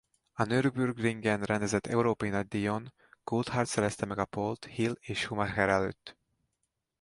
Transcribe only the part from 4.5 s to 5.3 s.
Hill és